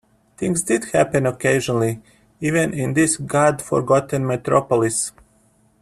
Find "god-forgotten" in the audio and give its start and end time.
3.17-4.25